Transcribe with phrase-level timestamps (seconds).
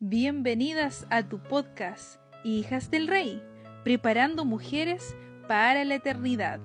[0.00, 3.42] Bienvenidas a tu podcast, Hijas del Rey,
[3.82, 5.16] preparando mujeres
[5.48, 6.60] para la eternidad.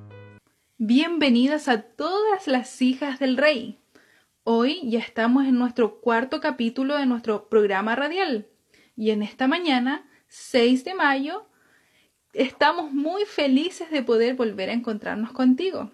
[0.77, 3.79] Bienvenidas a todas las hijas del Rey.
[4.43, 8.45] Hoy ya estamos en nuestro cuarto capítulo de nuestro programa radial
[8.95, 11.47] y en esta mañana, 6 de mayo,
[12.33, 15.91] estamos muy felices de poder volver a encontrarnos contigo.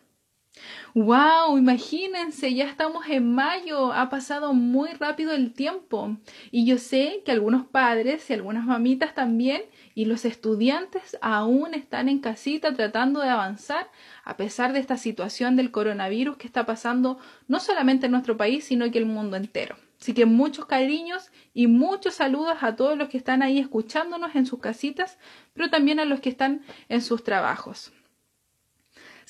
[0.95, 1.57] ¡Wow!
[1.57, 6.17] Imagínense, ya estamos en mayo, ha pasado muy rápido el tiempo.
[6.51, 9.61] Y yo sé que algunos padres y algunas mamitas también
[9.93, 13.89] y los estudiantes aún están en casita tratando de avanzar
[14.23, 18.65] a pesar de esta situación del coronavirus que está pasando no solamente en nuestro país,
[18.65, 19.77] sino que el mundo entero.
[20.01, 24.45] Así que muchos cariños y muchos saludos a todos los que están ahí escuchándonos en
[24.45, 25.19] sus casitas,
[25.53, 27.91] pero también a los que están en sus trabajos.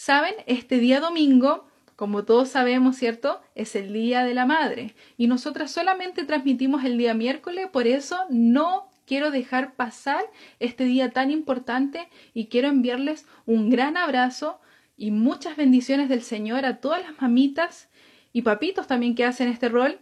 [0.02, 1.68] Saben, este día domingo,
[1.98, 3.42] como todos sabemos, ¿cierto?
[3.54, 4.96] Es el Día de la Madre.
[5.18, 10.24] Y nosotras solamente transmitimos el día miércoles, por eso no quiero dejar pasar
[10.60, 14.62] este día tan importante y quiero enviarles un gran abrazo
[14.96, 17.90] y muchas bendiciones del Señor a todas las mamitas
[18.32, 20.00] y papitos también que hacen este rol,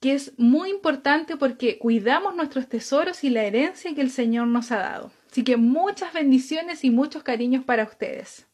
[0.00, 4.72] que es muy importante porque cuidamos nuestros tesoros y la herencia que el Señor nos
[4.72, 5.12] ha dado.
[5.30, 8.46] Así que muchas bendiciones y muchos cariños para ustedes.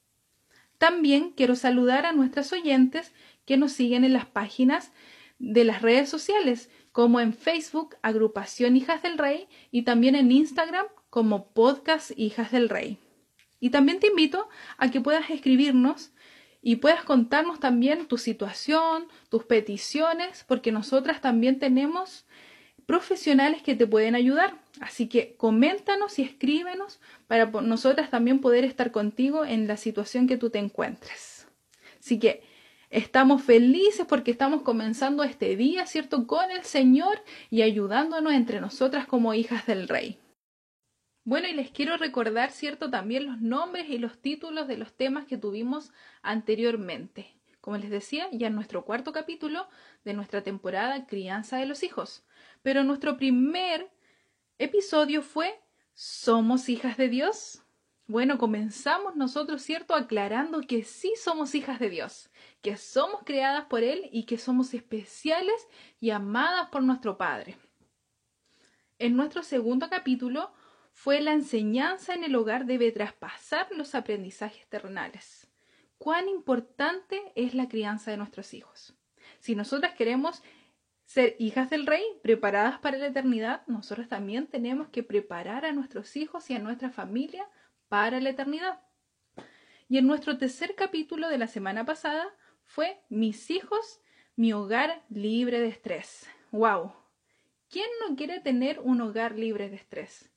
[0.79, 3.13] También quiero saludar a nuestras oyentes
[3.45, 4.93] que nos siguen en las páginas
[5.39, 10.87] de las redes sociales, como en Facebook, Agrupación Hijas del Rey, y también en Instagram
[11.11, 12.99] como Podcast Hijas del Rey.
[13.61, 16.13] Y también te invito a que puedas escribirnos
[16.63, 22.27] y puedas contarnos también tu situación, tus peticiones, porque nosotras también tenemos
[22.87, 24.59] profesionales que te pueden ayudar.
[24.81, 30.37] Así que coméntanos y escríbenos para nosotras también poder estar contigo en la situación que
[30.37, 31.49] tú te encuentres.
[31.99, 32.43] Así que
[32.91, 39.07] estamos felices porque estamos comenzando este día, ¿cierto?, con el Señor y ayudándonos entre nosotras
[39.07, 40.19] como hijas del Rey.
[41.25, 45.27] Bueno, y les quiero recordar, ¿cierto?, también los nombres y los títulos de los temas
[45.27, 45.93] que tuvimos
[46.23, 47.35] anteriormente.
[47.61, 49.69] Como les decía, ya en nuestro cuarto capítulo
[50.05, 52.25] de nuestra temporada Crianza de los Hijos.
[52.63, 53.91] Pero nuestro primer
[54.59, 55.61] episodio fue
[55.95, 57.63] ¿Somos hijas de Dios?
[58.07, 59.95] Bueno, comenzamos nosotros, ¿cierto?
[59.95, 62.31] Aclarando que sí somos hijas de Dios,
[62.63, 65.67] que somos creadas por Él y que somos especiales
[66.01, 67.57] y amadas por nuestro Padre.
[68.99, 70.53] En nuestro segundo capítulo
[70.93, 75.47] fue la enseñanza en el hogar debe traspasar los aprendizajes terrenales.
[75.99, 78.95] Cuán importante es la crianza de nuestros hijos.
[79.41, 80.43] Si nosotras queremos
[81.09, 86.15] ser hijas del rey, preparadas para la eternidad, nosotros también tenemos que preparar a nuestros
[86.17, 87.49] hijos y a nuestra familia
[87.89, 88.83] para la eternidad.
[89.89, 92.29] Y en nuestro tercer capítulo de la semana pasada
[92.67, 94.03] fue Mis hijos,
[94.37, 96.29] mi hogar libre de estrés.
[96.51, 96.93] ¡Wow!
[97.71, 100.31] ¿Quién no quiere tener un hogar libre de estrés?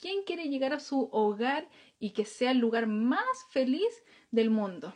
[0.00, 1.68] ¿Quién quiere llegar a su hogar
[2.00, 4.02] y que sea el lugar más feliz
[4.32, 4.92] del mundo?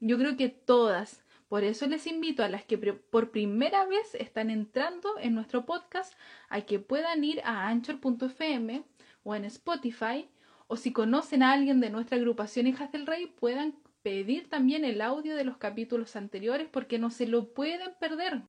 [0.00, 4.50] Yo creo que todas, por eso les invito a las que por primera vez están
[4.50, 6.12] entrando en nuestro podcast
[6.48, 8.84] a que puedan ir a anchor.fm
[9.22, 10.28] o en Spotify
[10.66, 15.00] o si conocen a alguien de nuestra agrupación Hijas del Rey puedan pedir también el
[15.00, 18.42] audio de los capítulos anteriores porque no se lo pueden perder.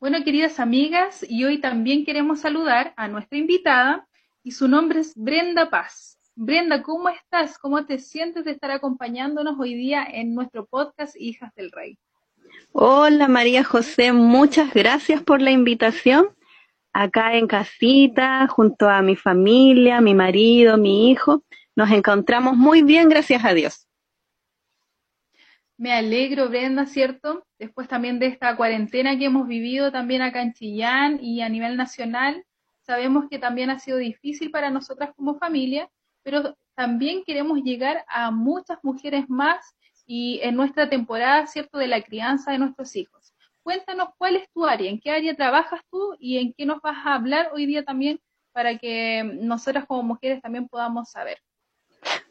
[0.00, 4.08] Bueno, queridas amigas, y hoy también queremos saludar a nuestra invitada
[4.42, 6.21] y su nombre es Brenda Paz.
[6.34, 7.58] Brenda, ¿cómo estás?
[7.58, 11.98] ¿Cómo te sientes de estar acompañándonos hoy día en nuestro podcast Hijas del Rey?
[12.72, 16.30] Hola María José, muchas gracias por la invitación.
[16.94, 21.44] Acá en casita, junto a mi familia, mi marido, mi hijo,
[21.76, 23.86] nos encontramos muy bien, gracias a Dios.
[25.76, 27.46] Me alegro, Brenda, ¿cierto?
[27.58, 31.76] Después también de esta cuarentena que hemos vivido también acá en Chillán y a nivel
[31.76, 32.42] nacional,
[32.80, 35.90] sabemos que también ha sido difícil para nosotras como familia,
[36.22, 39.74] pero también queremos llegar a muchas mujeres más
[40.06, 43.32] y en nuestra temporada, ¿cierto?, de la crianza de nuestros hijos.
[43.62, 46.96] Cuéntanos cuál es tu área, en qué área trabajas tú y en qué nos vas
[47.04, 48.20] a hablar hoy día también
[48.52, 51.38] para que nosotras como mujeres también podamos saber.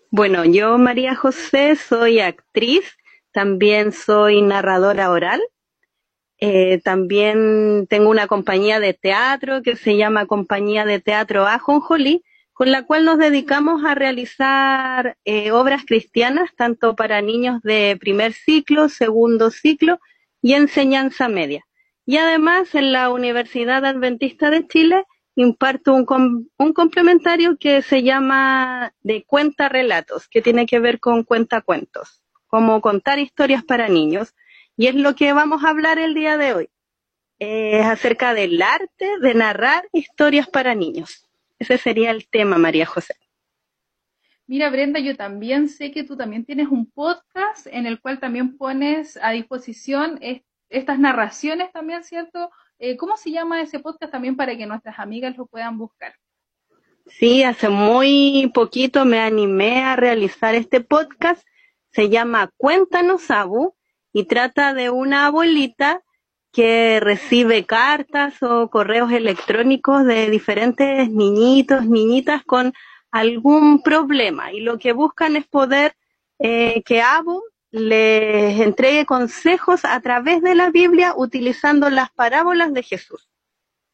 [0.10, 2.98] Bueno, yo, María José, soy actriz,
[3.32, 5.42] también soy narradora oral,
[6.38, 12.24] eh, también tengo una compañía de teatro que se llama Compañía de Teatro Ajonjolí,
[12.62, 18.34] con la cual nos dedicamos a realizar eh, obras cristianas tanto para niños de primer
[18.34, 20.00] ciclo, segundo ciclo
[20.44, 21.66] y enseñanza media.
[22.06, 28.94] Y además en la Universidad Adventista de Chile imparto un, un complementario que se llama
[29.02, 34.36] de cuenta relatos, que tiene que ver con cuenta cuentos, como contar historias para niños.
[34.78, 36.70] Y es lo que vamos a hablar el día de hoy.
[37.40, 41.28] es acerca del arte de narrar historias para niños.
[41.62, 43.14] Ese sería el tema, María José.
[44.48, 48.58] Mira, Brenda, yo también sé que tú también tienes un podcast en el cual también
[48.58, 50.20] pones a disposición
[50.70, 52.50] estas narraciones también, ¿cierto?
[52.80, 56.16] Eh, ¿Cómo se llama ese podcast también para que nuestras amigas lo puedan buscar?
[57.06, 61.46] Sí, hace muy poquito me animé a realizar este podcast.
[61.92, 63.76] Se llama Cuéntanos, Abu,
[64.12, 66.02] y trata de una abuelita
[66.52, 72.74] que recibe cartas o correos electrónicos de diferentes niñitos, niñitas con
[73.12, 74.52] algún problema.
[74.52, 75.96] Y lo que buscan es poder
[76.40, 82.84] eh, que Abu les entregue consejos a través de la Biblia utilizando las parábolas de
[82.84, 83.30] Jesús.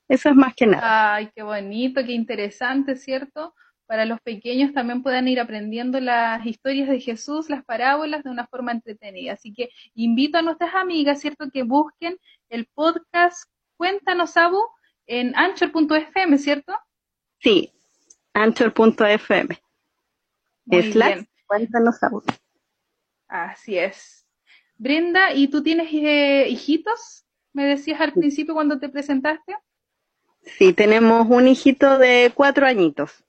[0.09, 1.15] Eso es más que nada.
[1.15, 3.53] Ay, qué bonito, qué interesante, ¿cierto?
[3.85, 8.47] Para los pequeños también puedan ir aprendiendo las historias de Jesús, las parábolas de una
[8.47, 9.33] forma entretenida.
[9.33, 12.17] Así que invito a nuestras amigas, ¿cierto?, que busquen
[12.49, 14.59] el podcast Cuéntanos, Abu,
[15.05, 16.73] en anchor.fm, ¿cierto?
[17.39, 17.71] Sí,
[18.33, 19.61] anchor.fm.
[20.65, 22.23] Slash, cuéntanos, Abu.
[23.27, 24.25] Así es.
[24.77, 27.25] Brenda, ¿y tú tienes eh, hijitos?
[27.53, 29.55] Me decías al principio cuando te presentaste.
[30.41, 33.23] Sí, tenemos un hijito de cuatro añitos.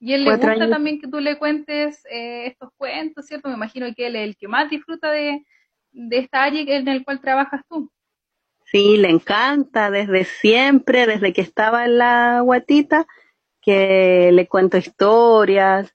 [0.00, 3.48] Y él le gusta también que tú le cuentes eh, estos cuentos, ¿cierto?
[3.48, 5.44] Me imagino que él es el que más disfruta de,
[5.92, 7.90] de esta área en el cual trabajas tú.
[8.64, 13.06] Sí, le encanta desde siempre, desde que estaba en la guatita,
[13.60, 15.92] que le cuento historias,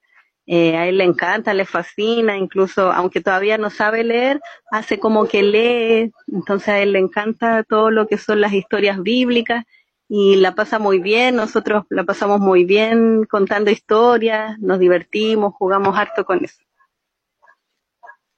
[0.47, 5.27] eh, a él le encanta, le fascina, incluso aunque todavía no sabe leer, hace como
[5.27, 9.65] que lee, entonces a él le encanta todo lo que son las historias bíblicas
[10.07, 15.97] y la pasa muy bien, nosotros la pasamos muy bien contando historias, nos divertimos, jugamos
[15.97, 16.61] harto con eso.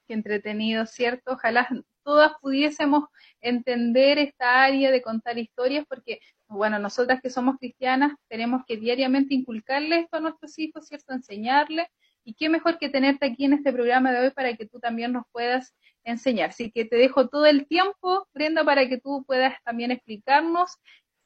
[0.07, 1.33] Qué entretenido, ¿cierto?
[1.33, 1.67] Ojalá
[2.03, 3.05] todas pudiésemos
[3.41, 9.35] entender esta área de contar historias, porque, bueno, nosotras que somos cristianas tenemos que diariamente
[9.35, 11.13] inculcarle esto a nuestros hijos, ¿cierto?
[11.13, 11.87] Enseñarles.
[12.23, 15.13] Y qué mejor que tenerte aquí en este programa de hoy para que tú también
[15.13, 15.73] nos puedas
[16.03, 16.49] enseñar.
[16.49, 20.77] Así que te dejo todo el tiempo, Brenda, para que tú puedas también explicarnos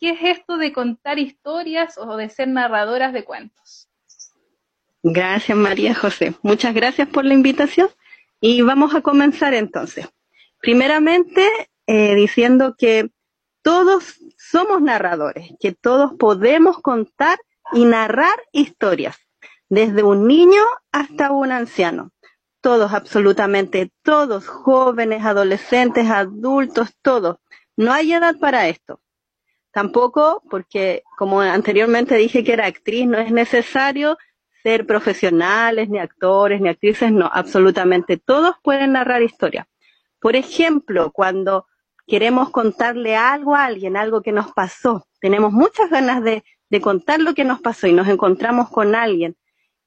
[0.01, 3.87] ¿Qué es esto de contar historias o de ser narradoras de cuentos?
[5.03, 6.33] Gracias, María José.
[6.41, 7.87] Muchas gracias por la invitación.
[8.41, 10.09] Y vamos a comenzar entonces.
[10.59, 11.47] Primeramente,
[11.85, 13.11] eh, diciendo que
[13.61, 17.39] todos somos narradores, que todos podemos contar
[17.71, 19.15] y narrar historias,
[19.69, 22.11] desde un niño hasta un anciano.
[22.61, 27.37] Todos, absolutamente todos, jóvenes, adolescentes, adultos, todos.
[27.77, 29.01] No hay edad para esto.
[29.71, 34.17] Tampoco, porque como anteriormente dije que era actriz, no es necesario
[34.63, 39.67] ser profesionales, ni actores, ni actrices, no, absolutamente todos pueden narrar historias.
[40.19, 41.67] Por ejemplo, cuando
[42.07, 46.43] queremos contarle algo a alguien, algo que nos pasó, tenemos muchas ganas de,
[46.81, 49.35] contar lo que nos pasó y nos encontramos con alguien.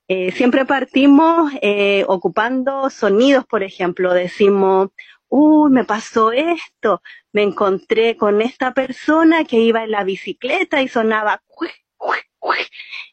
[0.06, 4.91] Eh, siempre partimos eh, ocupando sonidos, por ejemplo, decimos,
[5.29, 7.00] uy, me pasó esto,
[7.32, 11.43] me encontré con esta persona que iba en la bicicleta y sonaba,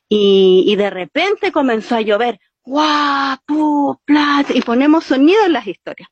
[0.08, 4.00] y, de repente comenzó a llover, guau,
[4.54, 6.10] y ponemos sonido en las historias.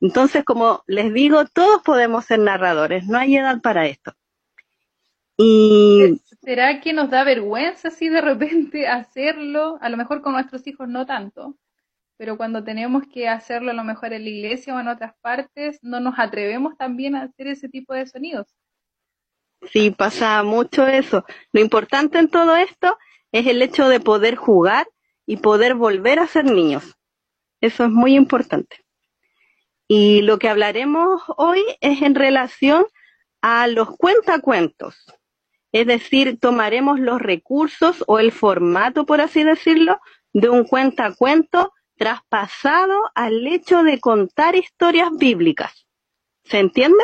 [0.00, 4.12] Entonces, como les digo, todos podemos ser narradores, no hay edad para esto.
[5.36, 6.20] Y...
[6.42, 9.78] ¿Será que nos da vergüenza así de repente hacerlo?
[9.80, 11.56] A lo mejor con nuestros hijos no tanto,
[12.16, 15.78] pero cuando tenemos que hacerlo a lo mejor en la iglesia o en otras partes,
[15.82, 18.54] no nos atrevemos también a hacer ese tipo de sonidos.
[19.72, 21.24] Sí, pasa mucho eso.
[21.52, 22.96] Lo importante en todo esto
[23.32, 24.88] es el hecho de poder jugar
[25.26, 26.96] y poder volver a ser niños.
[27.60, 28.84] Eso es muy importante.
[29.88, 32.86] Y lo que hablaremos hoy es en relación
[33.42, 34.96] a los cuentacuentos.
[35.72, 40.00] Es decir, tomaremos los recursos o el formato, por así decirlo,
[40.32, 45.86] de un cuentacuento traspasado al hecho de contar historias bíblicas.
[46.44, 47.02] ¿Se entiende?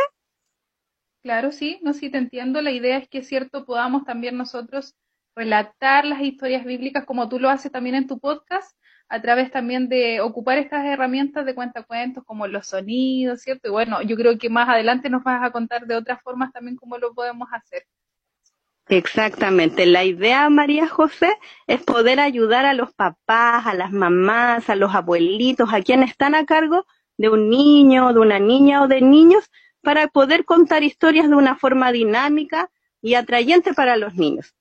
[1.24, 2.60] Claro, sí, no, sí te entiendo.
[2.60, 4.94] La idea es que, cierto, podamos también nosotros
[5.34, 8.76] relatar las historias bíblicas como tú lo haces también en tu podcast,
[9.08, 13.68] a través también de ocupar estas herramientas de cuentacuentos como los sonidos, ¿cierto?
[13.68, 16.76] Y bueno, yo creo que más adelante nos vas a contar de otras formas también
[16.76, 17.84] cómo lo podemos hacer.
[18.88, 19.86] Exactamente.
[19.86, 24.94] La idea, María José, es poder ayudar a los papás, a las mamás, a los
[24.94, 26.84] abuelitos, a quienes están a cargo
[27.16, 29.50] de un niño, de una niña o de niños,
[29.84, 34.54] para poder contar historias de una forma dinámica y atrayente para los niños.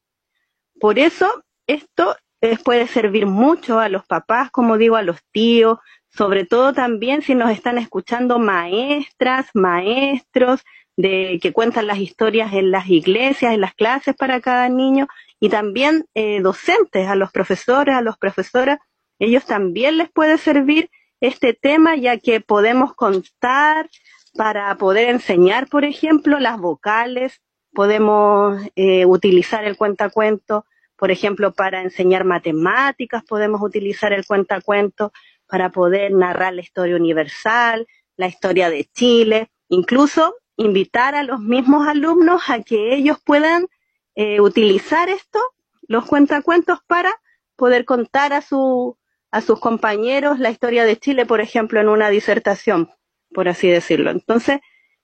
[0.79, 2.15] Por eso, esto
[2.63, 7.35] puede servir mucho a los papás, como digo, a los tíos, sobre todo también si
[7.35, 10.61] nos están escuchando maestras, maestros,
[10.95, 15.07] de que cuentan las historias en las iglesias, en las clases para cada niño,
[15.39, 18.79] y también eh, docentes, a los profesores, a los profesoras,
[19.19, 20.89] ellos también les puede servir
[21.21, 23.89] este tema, ya que podemos contar
[24.35, 27.41] para poder enseñar, por ejemplo, las vocales,
[27.73, 35.11] podemos eh, utilizar el cuentacuento, por ejemplo, para enseñar matemáticas, podemos utilizar el cuentacuento
[35.47, 41.87] para poder narrar la historia universal, la historia de Chile, incluso invitar a los mismos
[41.87, 43.67] alumnos a que ellos puedan
[44.15, 45.39] eh, utilizar esto,
[45.87, 47.13] los cuentacuentos, para
[47.55, 48.97] poder contar a, su,
[49.31, 52.89] a sus compañeros la historia de Chile, por ejemplo, en una disertación,
[53.33, 54.11] por así decirlo.
[54.11, 54.59] Entonces,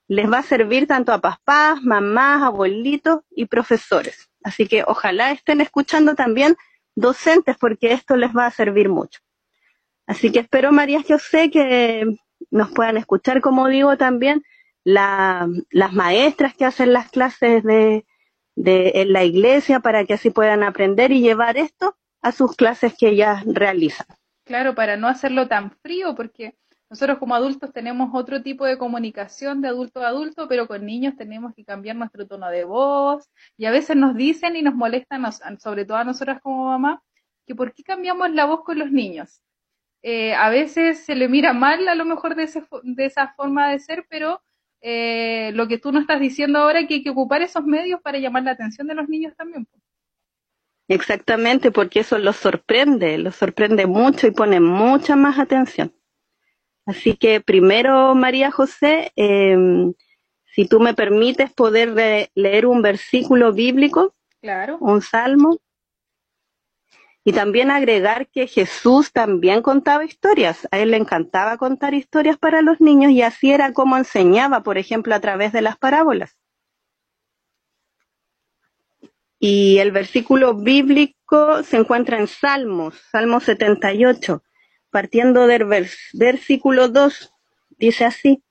[0.08, 4.30] les va a servir tanto a papás, mamás, abuelitos y profesores.
[4.44, 6.56] Así que ojalá estén escuchando también
[6.96, 9.20] docentes porque esto les va a servir mucho.
[10.08, 12.06] Así que espero, María José, que
[12.50, 14.44] nos puedan escuchar, como digo, también
[14.84, 18.06] las maestras que hacen las clases de,
[18.56, 22.96] de, en la iglesia para que así puedan aprender y llevar esto a sus clases
[22.98, 24.08] que ellas realizan.
[24.46, 26.56] Claro, para no hacerlo tan frío, porque
[26.90, 31.16] nosotros como adultos tenemos otro tipo de comunicación de adulto a adulto, pero con niños
[31.16, 35.24] tenemos que cambiar nuestro tono de voz y a veces nos dicen y nos molestan,
[35.60, 37.04] sobre todo a nosotras como mamá,
[37.46, 39.42] que por qué cambiamos la voz con los niños.
[40.02, 42.50] Eh, a veces se le mira mal a lo mejor de,
[42.84, 44.42] de esa forma de ser, pero
[44.82, 48.02] eh, lo que tú nos estás diciendo ahora es que hay que ocupar esos medios
[48.02, 49.68] para llamar la atención de los niños también.
[50.88, 55.94] Exactamente, porque eso los sorprende, los sorprende mucho y pone mucha más atención.
[56.90, 59.94] Así que primero, María José, em,
[60.56, 64.78] si tú me permites poder leer un versículo bíblico, claro.
[64.80, 65.60] un salmo,
[67.24, 70.68] y también agregar que Jesús también contaba historias.
[70.72, 74.80] A él le encantaba contar historias para los niños y así era como enseñaba, por
[74.80, 76.36] ejemplo, a través de las parábolas.
[79.38, 84.42] Y el versículo bíblico se encuentra en Salmos, Salmo 78,
[84.92, 85.66] partiendo del
[86.14, 87.34] versículo 2.
[87.78, 88.44] Dice así,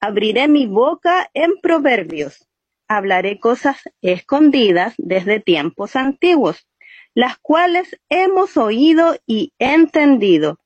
[0.00, 2.48] abriré mi boca en proverbios,
[2.88, 6.66] hablaré cosas escondidas desde tiempos antiguos
[7.14, 10.58] las cuales hemos oído y entendido,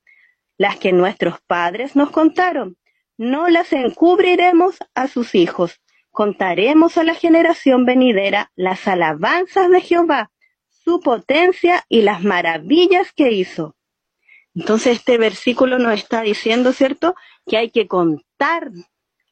[0.59, 2.77] las que nuestros padres nos contaron.
[3.17, 5.81] No las encubriremos a sus hijos.
[6.11, 10.31] Contaremos a la generación venidera las alabanzas de Jehová,
[10.69, 13.74] su potencia y las maravillas que hizo.
[14.55, 17.15] Entonces este versículo nos está diciendo, ¿cierto?
[17.47, 18.71] Que hay que contar,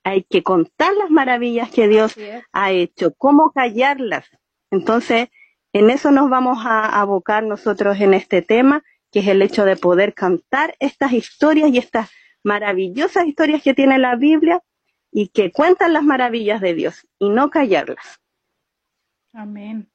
[0.05, 2.15] hay que contar las maravillas que Dios
[2.53, 4.27] ha hecho, cómo callarlas.
[4.71, 5.29] Entonces,
[5.73, 9.77] en eso nos vamos a abocar nosotros en este tema, que es el hecho de
[9.77, 12.11] poder cantar estas historias y estas
[12.43, 14.63] maravillosas historias que tiene la Biblia
[15.13, 18.19] y que cuentan las maravillas de Dios y no callarlas.
[19.33, 19.92] Amén.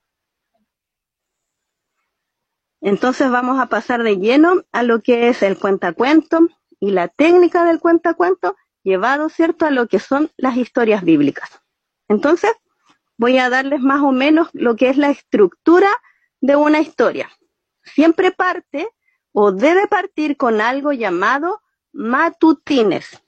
[2.81, 6.47] Entonces vamos a pasar de lleno a lo que es el cuentacuento
[6.79, 11.49] y la técnica del cuentacuento llevado, ¿cierto?, a lo que son las historias bíblicas.
[12.07, 12.51] Entonces,
[13.17, 15.89] voy a darles más o menos lo que es la estructura
[16.39, 17.29] de una historia.
[17.83, 18.87] Siempre parte
[19.33, 23.21] o debe partir con algo llamado matutines.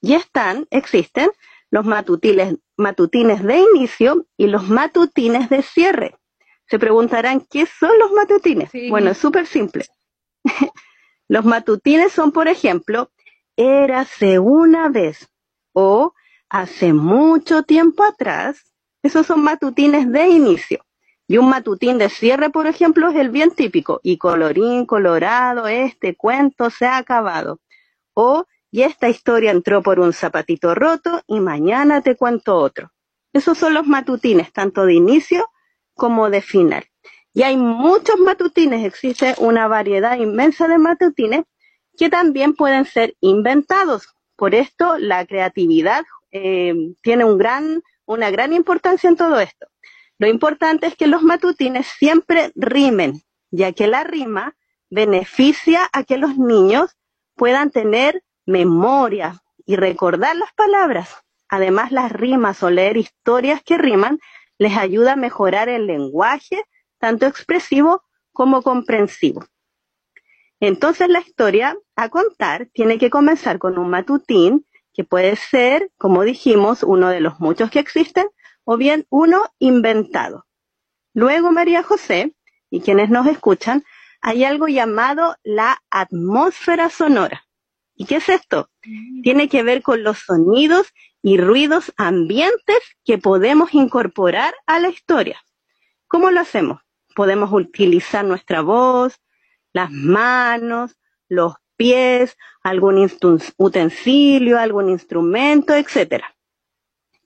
[0.00, 1.30] Y están, existen
[1.70, 6.16] los matutines, matutines de inicio y los matutines de cierre.
[6.74, 8.68] Se preguntarán, ¿qué son los matutines?
[8.90, 9.86] Bueno, es súper simple.
[11.28, 13.12] los matutines son, por ejemplo,
[13.56, 15.28] érase una vez
[15.72, 16.14] o
[16.48, 18.72] hace mucho tiempo atrás
[19.04, 20.84] esos son matutines de inicio.
[21.28, 24.00] Y un matutín de cierre, por ejemplo, es el bien típico.
[24.02, 27.60] Y colorín colorado, este cuento se ha acabado.
[28.14, 32.90] O, y esta historia entró por un zapatito roto y mañana te cuento otro.
[33.32, 35.48] Esos son los matutines, tanto de inicio
[35.94, 36.84] como de final.
[37.32, 41.44] Y hay muchos matutines, existe una variedad inmensa de matutines
[41.96, 44.14] que también pueden ser inventados.
[44.36, 49.66] Por esto la creatividad eh, tiene un gran una gran importancia en todo esto.
[50.18, 54.56] Lo importante es que los matutines siempre rimen, ya que la rima
[54.90, 56.96] beneficia a que los niños
[57.34, 61.08] puedan tener memoria y recordar las palabras.
[61.48, 64.18] Además, las rimas o leer historias que riman
[64.58, 66.64] les ayuda a mejorar el lenguaje,
[66.98, 69.44] tanto expresivo como comprensivo.
[70.60, 76.22] Entonces, la historia a contar tiene que comenzar con un matutín que puede ser, como
[76.22, 78.26] dijimos, uno de los muchos que existen,
[78.64, 80.46] o bien uno inventado.
[81.12, 82.34] Luego, María José,
[82.70, 83.84] y quienes nos escuchan,
[84.20, 87.43] hay algo llamado la atmósfera sonora.
[87.94, 88.70] ¿Y qué es esto?
[88.84, 89.22] Mm.
[89.22, 95.42] Tiene que ver con los sonidos y ruidos ambientes que podemos incorporar a la historia.
[96.06, 96.80] ¿Cómo lo hacemos?
[97.14, 99.20] Podemos utilizar nuestra voz,
[99.72, 100.96] las manos,
[101.28, 103.10] los pies, algún
[103.56, 106.34] utensilio, algún instrumento, etcétera.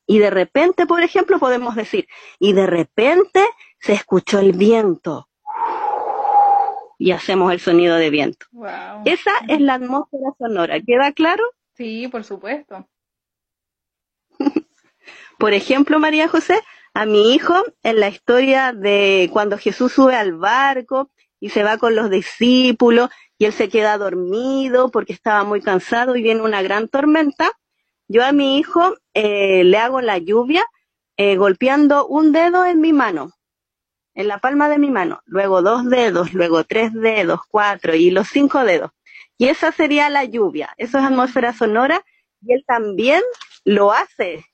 [0.06, 2.08] Y de repente, por ejemplo, podemos decir,
[2.38, 3.44] y de repente
[3.80, 5.27] se escuchó el viento.
[6.98, 8.46] Y hacemos el sonido de viento.
[9.04, 10.80] Esa es la atmósfera sonora.
[10.80, 11.44] ¿Queda claro?
[11.74, 12.88] Sí, por supuesto.
[15.38, 16.60] por ejemplo, María José,
[16.94, 21.78] a mi hijo, en la historia de cuando Jesús sube al barco y se va
[21.78, 26.62] con los discípulos y él se queda dormido porque estaba muy cansado y viene una
[26.62, 27.52] gran tormenta,
[28.08, 30.64] yo a mi hijo eh, le hago la lluvia
[31.16, 33.32] eh, golpeando un dedo en mi mano,
[34.18, 38.26] en la palma de mi mano, luego dos dedos, luego tres dedos, cuatro y los
[38.26, 38.90] cinco dedos.
[39.38, 42.04] Y esa sería la lluvia, eso es atmósfera sonora
[42.42, 43.22] y él también
[43.64, 44.44] lo hace,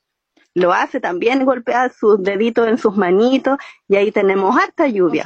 [0.53, 3.57] lo hace también, golpea sus deditos en sus manitos
[3.87, 5.23] y ahí tenemos harta lluvia.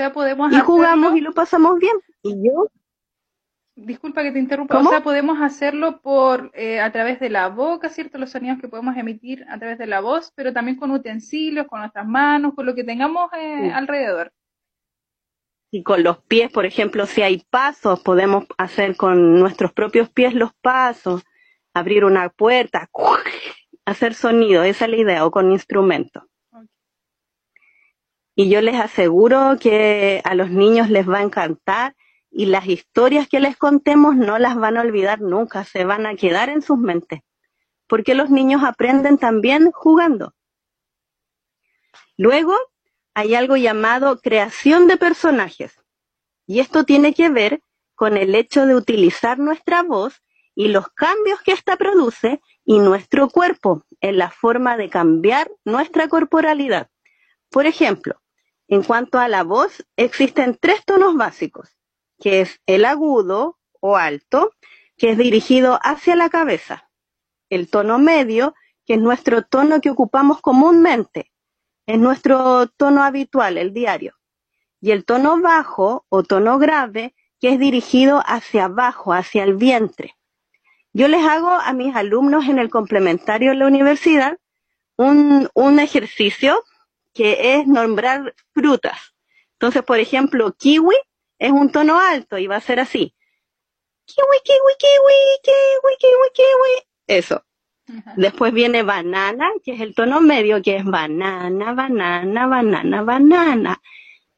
[0.53, 1.97] y jugamos y lo pasamos bien.
[2.23, 2.67] Y yo
[3.81, 4.77] Disculpa que te interrumpa.
[4.77, 8.17] O sea, podemos hacerlo por eh, a través de la boca, ¿cierto?
[8.17, 11.79] Los sonidos que podemos emitir a través de la voz, pero también con utensilios, con
[11.79, 14.33] nuestras manos, con lo que tengamos eh, alrededor.
[15.71, 20.33] Y con los pies, por ejemplo, si hay pasos, podemos hacer con nuestros propios pies
[20.33, 21.23] los pasos,
[21.73, 22.89] abrir una puerta,
[23.85, 26.23] hacer sonido, esa es la idea, o con instrumentos.
[28.35, 31.95] Y yo les aseguro que a los niños les va a encantar
[32.31, 36.15] y las historias que les contemos no las van a olvidar nunca, se van a
[36.15, 37.21] quedar en sus mentes,
[37.87, 40.33] porque los niños aprenden también jugando.
[42.17, 42.55] Luego
[43.13, 45.73] hay algo llamado creación de personajes,
[46.45, 47.61] y esto tiene que ver
[47.95, 50.21] con el hecho de utilizar nuestra voz
[50.55, 56.07] y los cambios que ésta produce y nuestro cuerpo en la forma de cambiar nuestra
[56.07, 56.89] corporalidad.
[57.49, 58.21] Por ejemplo,
[58.67, 61.78] en cuanto a la voz, existen tres tonos básicos
[62.19, 64.51] que es el agudo o alto,
[64.97, 66.89] que es dirigido hacia la cabeza.
[67.49, 68.53] El tono medio,
[68.85, 71.31] que es nuestro tono que ocupamos comúnmente,
[71.85, 74.13] es nuestro tono habitual, el diario.
[74.81, 80.15] Y el tono bajo o tono grave, que es dirigido hacia abajo, hacia el vientre.
[80.93, 84.37] Yo les hago a mis alumnos en el complementario de la universidad
[84.97, 86.63] un, un ejercicio
[87.13, 89.15] que es nombrar frutas.
[89.53, 90.95] Entonces, por ejemplo, kiwi
[91.39, 93.15] es un tono alto y va a ser así.
[94.05, 96.83] Kiwi, kiwi, kiwi, kiwi, kiwi, kiwi.
[97.07, 97.43] Eso.
[98.17, 103.81] Después viene banana, que es el tono medio, que es banana, banana, banana, banana.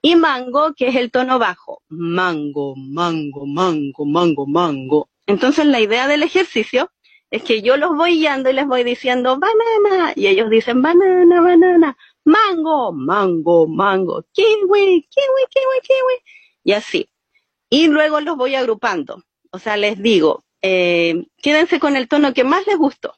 [0.02, 1.82] Y mango, que es el tono bajo.
[1.90, 5.10] Mango, mango, mango, mango, mango.
[5.26, 6.92] Entonces la idea del ejercicio
[7.30, 10.14] es que yo los voy guiando y les voy diciendo banana.
[10.16, 11.98] Y ellos dicen banana, banana.
[12.24, 14.24] Mango, mango, mango.
[14.34, 17.10] Kiwi, kiwi, kiwi, kiwi y así.
[17.70, 19.24] Y luego los voy agrupando.
[19.52, 23.16] O sea, les digo, eh, quédense con el tono que más les gustó.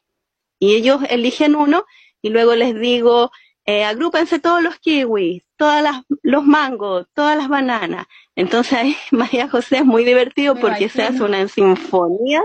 [0.58, 1.84] Y ellos eligen uno
[2.22, 3.30] y luego les digo,
[3.66, 8.06] eh, agrúpense todos los kiwis, todas las, los mangos, todas las bananas.
[8.36, 12.42] Entonces ahí María José es muy divertido porque se hace una sinfonía,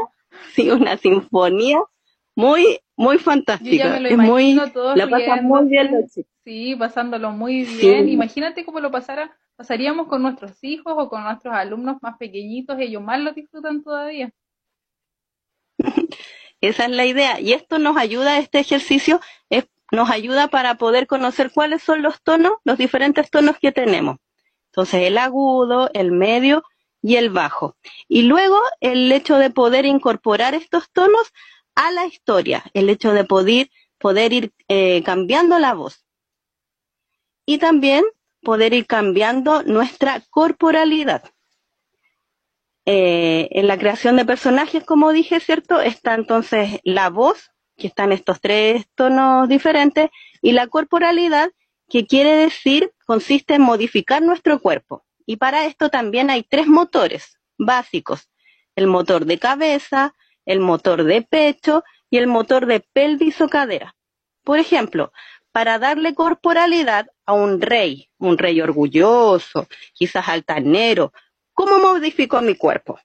[0.54, 1.80] sí, una sinfonía
[2.36, 3.98] muy, muy fantástica.
[3.98, 6.32] es muy, la pasan muy bien los chicos.
[6.44, 8.10] Sí, pasándolo muy bien.
[8.10, 13.04] Imagínate cómo lo pasara pasaríamos con nuestros hijos o con nuestros alumnos más pequeñitos, ellos
[13.04, 14.32] más lo disfrutan todavía.
[16.62, 17.42] Esa es la idea.
[17.42, 19.20] Y esto nos ayuda, este ejercicio
[19.92, 24.16] nos ayuda para poder conocer cuáles son los tonos, los diferentes tonos que tenemos.
[24.68, 26.64] Entonces, el agudo, el medio
[27.02, 27.76] y el bajo.
[28.08, 31.34] Y luego el hecho de poder incorporar estos tonos
[31.76, 36.06] a la historia, el hecho de poder, poder ir eh, cambiando la voz.
[37.46, 38.06] Y también
[38.42, 41.24] poder ir cambiando nuestra corporalidad.
[42.86, 45.80] Eh, en la creación de personajes, como dije, ¿cierto?
[45.80, 50.10] Está entonces la voz, que están estos tres tonos diferentes,
[50.42, 51.52] y la corporalidad,
[51.88, 55.06] que quiere decir, consiste en modificar nuestro cuerpo.
[55.26, 58.30] Y para esto también hay tres motores básicos.
[58.76, 63.96] El motor de cabeza, el motor de pecho y el motor de pelvis o cadera.
[64.44, 65.12] Por ejemplo,
[65.60, 71.12] para darle corporalidad a un rey, un rey orgulloso, quizás altanero.
[71.52, 72.98] ¿Cómo modifico mi cuerpo?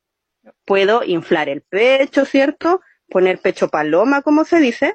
[0.64, 2.80] Puedo inflar el pecho, ¿cierto?
[3.08, 4.94] Poner pecho paloma, como se dice,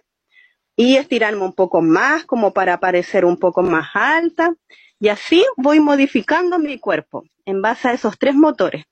[0.77, 4.55] y estirarme un poco más, como para parecer un poco más alta.
[4.97, 8.85] Y así voy modificando mi cuerpo en base a esos tres motores.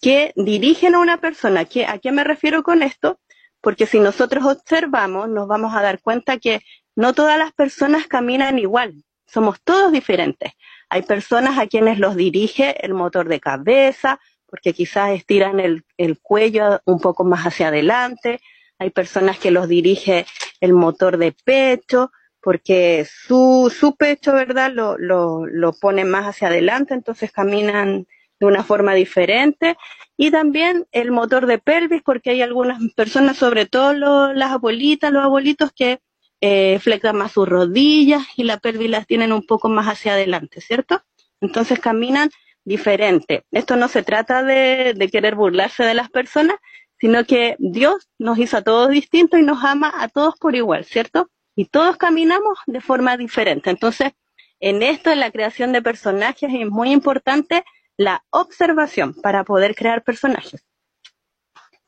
[0.00, 1.60] que dirigen a una persona.
[1.88, 3.20] ¿A qué me refiero con esto?
[3.60, 6.62] Porque si nosotros observamos, nos vamos a dar cuenta que
[6.96, 10.52] no todas las personas caminan igual, somos todos diferentes.
[10.90, 15.84] Hay personas a quienes los dirige el motor de cabeza, porque quizás estiran el,
[16.20, 18.40] cuello un poco más hacia adelante.
[18.78, 20.26] Hay personas que los dirige
[20.60, 26.48] el motor de pecho, porque su, su pecho, ¿verdad?, lo, lo, lo pone más hacia
[26.48, 28.06] adelante, entonces caminan
[28.38, 29.78] de una forma diferente.
[30.18, 35.24] Y también el motor de pelvis, porque hay algunas personas, sobre todo las abuelitas, los
[35.24, 36.00] abuelitos, que
[36.42, 36.80] eh,
[37.14, 41.00] más sus rodillas y la pelvis tienen un poco más hacia adelante, ¿cierto?
[41.40, 42.30] Entonces caminan
[42.64, 43.44] diferente.
[43.52, 46.56] Esto no se trata de, de querer burlarse de las personas,
[46.98, 50.84] sino que Dios nos hizo a todos distintos y nos ama a todos por igual,
[50.84, 51.30] ¿cierto?
[51.54, 53.70] Y todos caminamos de forma diferente.
[53.70, 54.12] Entonces,
[54.58, 57.64] en esto, en la creación de personajes, es muy importante
[57.96, 60.64] la observación para poder crear personajes.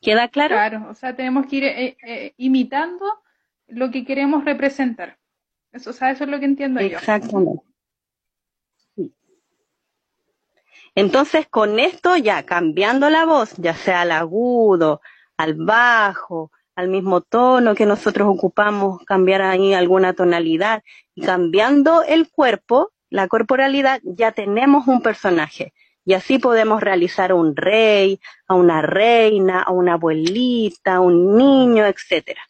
[0.01, 0.55] ¿Queda claro?
[0.55, 3.05] Claro, o sea, tenemos que ir eh, eh, imitando
[3.67, 5.17] lo que queremos representar.
[5.71, 6.97] Eso, o sea, eso es lo que entiendo yo.
[6.97, 7.61] Exactamente.
[10.95, 15.01] Entonces, con esto ya cambiando la voz, ya sea al agudo,
[15.35, 22.29] al bajo, al mismo tono que nosotros ocupamos, cambiar ahí alguna tonalidad y cambiando el
[22.29, 25.73] cuerpo, la corporalidad, ya tenemos un personaje.
[26.05, 31.35] Y así podemos realizar a un rey, a una reina, a una abuelita, a un
[31.35, 32.41] niño, etcétera.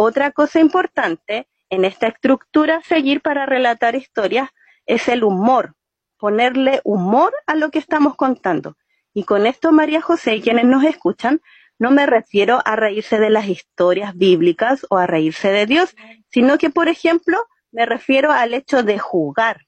[0.00, 4.48] Otra cosa importante en esta estructura seguir para relatar historias
[4.86, 5.74] es el humor,
[6.18, 8.76] ponerle humor a lo que estamos contando.
[9.12, 11.40] Y con esto, María José y quienes nos escuchan,
[11.80, 15.96] no me refiero a reírse de las historias bíblicas o a reírse de Dios,
[16.28, 17.36] sino que, por ejemplo,
[17.72, 19.66] me refiero al hecho de jugar,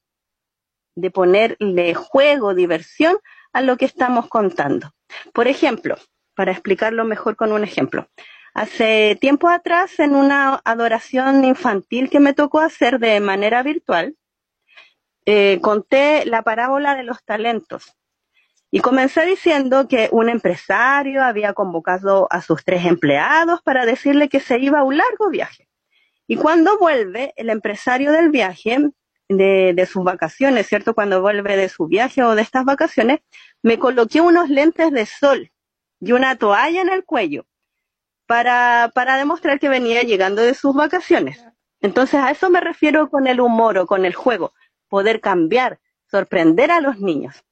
[0.95, 3.19] de ponerle juego, diversión
[3.53, 4.93] a lo que estamos contando.
[5.35, 5.97] Por ejemplo,
[6.37, 8.09] para explicarlo mejor con un ejemplo,
[8.61, 14.16] hace tiempo atrás en una adoración infantil que me tocó hacer de manera virtual,
[15.25, 17.96] eh, conté la parábola de los talentos.
[18.70, 24.40] Y comencé diciendo que un empresario había convocado a sus tres empleados para decirle que
[24.40, 25.66] se iba a un largo viaje.
[26.27, 28.90] Y cuando vuelve, el empresario del viaje
[29.31, 30.94] de, sus vacaciones, ¿cierto?
[30.94, 33.20] Cuando vuelve de su viaje o de estas vacaciones,
[33.62, 35.51] me coloqué unos lentes de sol
[35.99, 37.46] y una toalla en el cuello
[38.31, 41.45] para, para demostrar que venía llegando de sus vacaciones.
[41.81, 44.55] Entonces a eso me refiero con el humor o con el juego,
[44.88, 47.45] poder cambiar, sorprender a los niños.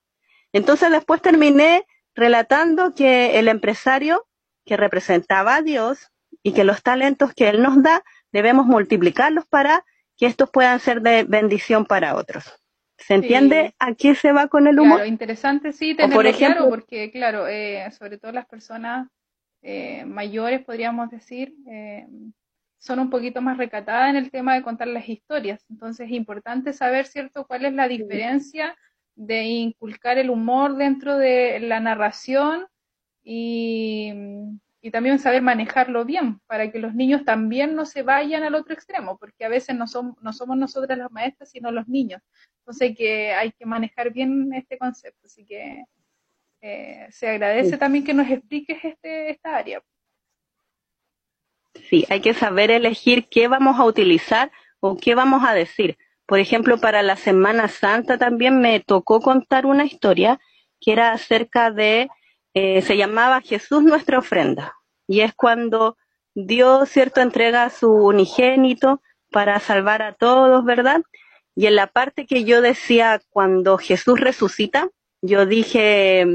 [0.53, 4.29] Entonces después terminé relatando que el empresario
[4.65, 6.13] que representaba a Dios
[6.45, 9.85] y que los talentos que Él nos da debemos multiplicarlos para
[10.17, 12.45] que estos puedan ser de bendición para otros.
[12.99, 14.99] ¿Se entiende a qué se va con el humor?
[14.99, 19.09] Claro, interesante, sí, tenerlo por ejemplo, claro, porque, claro, eh, sobre todo las personas
[19.63, 22.07] eh, mayores, podríamos decir, eh,
[22.79, 25.65] son un poquito más recatadas en el tema de contar las historias.
[25.69, 28.77] Entonces es importante saber, ¿cierto?, cuál es la diferencia
[29.17, 32.67] de inculcar el humor dentro de la narración
[33.23, 34.13] y,
[34.81, 38.75] y también saber manejarlo bien, para que los niños también no se vayan al otro
[38.75, 42.23] extremo, porque a veces no, son, no somos nosotras las maestras, sino los niños.
[42.61, 45.27] Entonces que hay que manejar bien este concepto.
[45.27, 45.85] Así que
[46.61, 49.83] eh, se agradece también que nos expliques este, esta área.
[51.89, 55.97] Sí, hay que saber elegir qué vamos a utilizar o qué vamos a decir.
[56.27, 60.39] Por ejemplo, para la Semana Santa también me tocó contar una historia
[60.81, 62.09] que era acerca de,
[62.55, 64.75] eh, se llamaba Jesús nuestra ofrenda
[65.07, 65.97] y es cuando
[66.35, 71.03] Dios, ¿cierto?, entrega su unigénito para salvar a todos, ¿verdad?
[71.57, 74.89] Y en la parte que yo decía cuando Jesús resucita,
[75.23, 76.27] yo dije,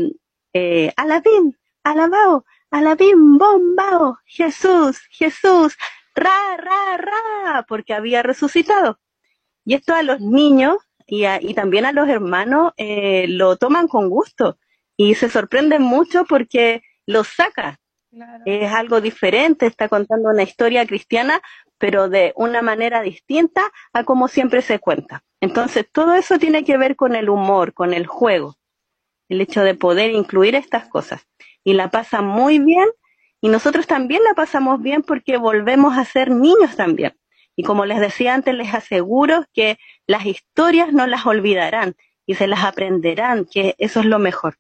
[0.54, 5.76] eh, alabín, alabao, alabín, bombao, Jesús, Jesús,
[6.16, 9.00] ra, ra, ra, porque había resucitado.
[9.66, 14.10] Y esto a los niños y, y también a los hermanos eh, lo toman con
[14.10, 14.58] gusto
[14.98, 17.80] y se sorprenden mucho porque los saca,
[18.46, 21.42] es algo diferente, está contando una historia cristiana,
[21.78, 25.24] pero de una manera distinta a como siempre se cuenta.
[25.42, 28.56] Entonces, todo eso tiene que ver con el humor, con el juego,
[29.34, 31.28] el hecho de poder incluir estas cosas.
[31.64, 32.88] Y la pasa muy bien,
[33.42, 37.14] y nosotros también la pasamos bien porque volvemos a ser niños también.
[37.56, 42.48] Y como les decía antes, les aseguro que las historias no las olvidarán y se
[42.48, 44.58] las aprenderán, que eso es lo mejor.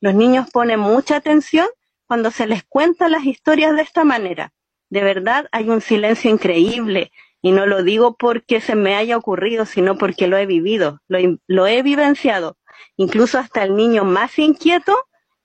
[0.00, 1.66] Los niños ponen mucha atención
[2.06, 4.52] cuando se les cuenta las historias de esta manera.
[4.90, 7.10] De verdad hay un silencio increíble
[7.42, 11.66] y no lo digo porque se me haya ocurrido, sino porque lo he vivido, lo,
[11.66, 12.56] he vivenciado.
[12.96, 14.96] Incluso hasta el niño más inquieto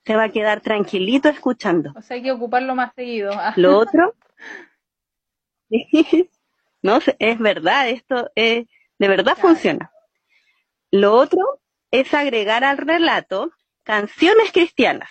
[0.04, 1.92] se va a quedar tranquilito escuchando.
[1.96, 3.32] O sea, hay que ocuparlo más seguido.
[3.56, 4.14] Lo otro,
[6.82, 8.66] no, es verdad, esto es,
[8.98, 9.90] de verdad funciona.
[10.90, 15.10] Lo otro es agregar al relato canciones cristianas.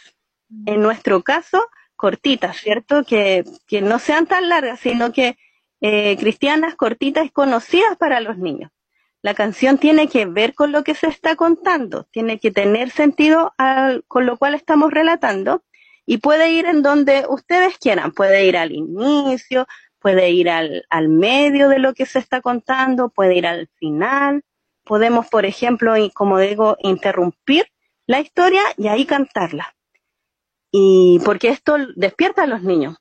[0.66, 0.84] En mm.
[0.84, 3.04] nuestro caso, cortitas, ¿cierto?
[3.04, 5.38] Que, que no sean tan largas, sino que
[5.82, 8.72] eh, cristianas, cortitas y conocidas para los niños.
[9.22, 13.54] La canción tiene que ver con lo que se está contando, tiene que tener sentido
[14.08, 15.64] con lo cual estamos relatando
[16.06, 19.68] y puede ir en donde ustedes quieran, puede ir al inicio,
[20.00, 24.44] puede ir al, al medio de lo que se está contando, puede ir al final.
[24.84, 27.68] Podemos, por ejemplo, y como digo, interrumpir
[28.08, 29.76] la historia y ahí cantarla.
[30.72, 32.98] Y porque esto despierta a los niños.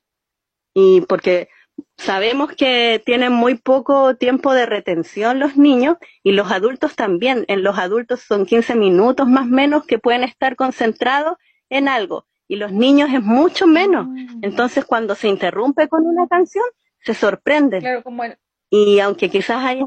[0.73, 1.49] Y porque
[1.97, 7.45] sabemos que tienen muy poco tiempo de retención los niños y los adultos también.
[7.47, 11.37] En los adultos son 15 minutos más o menos que pueden estar concentrados
[11.69, 14.07] en algo y los niños es mucho menos.
[14.07, 14.39] Mm.
[14.41, 16.65] Entonces cuando se interrumpe con una canción,
[17.03, 17.79] se sorprende.
[17.79, 18.23] Claro, como
[18.69, 19.85] Y aunque quizás haya...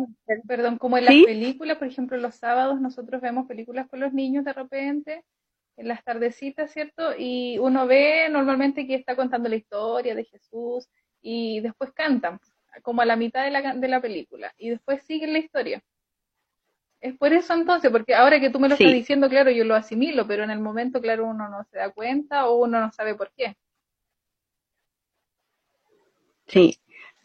[0.49, 4.45] Perdón, como en las películas, por ejemplo, los sábados nosotros vemos películas con los niños
[4.45, 5.25] de repente,
[5.77, 7.11] en las tardecitas, ¿cierto?
[7.19, 10.89] Y uno ve normalmente que está contando la historia de Jesús
[11.25, 12.39] y después cantan,
[12.83, 15.83] como a la mitad de la, de la película, y después siguen la historia.
[17.01, 19.75] Es por eso entonces, porque ahora que tú me lo estás diciendo, claro, yo lo
[19.75, 23.15] asimilo, pero en el momento, claro, uno no se da cuenta o uno no sabe
[23.15, 23.57] por qué.
[26.47, 26.79] Sí,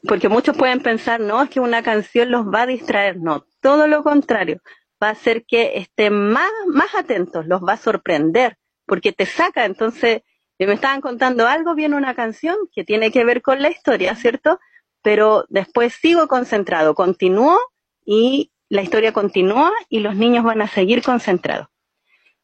[0.07, 3.87] porque muchos pueden pensar, no, es que una canción los va a distraer, no, todo
[3.87, 4.61] lo contrario,
[5.01, 9.65] va a hacer que estén más, más atentos, los va a sorprender, porque te saca,
[9.65, 10.21] entonces,
[10.67, 14.59] me estaban contando algo, viene una canción que tiene que ver con la historia, ¿cierto?
[15.01, 17.57] Pero después sigo concentrado, continúo
[18.05, 21.67] y la historia continúa y los niños van a seguir concentrados.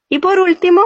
[0.10, 0.82] Y por último,